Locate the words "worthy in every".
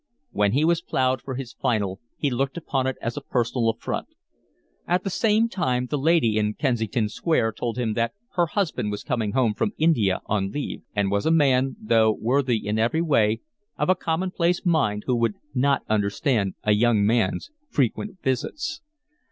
12.13-13.03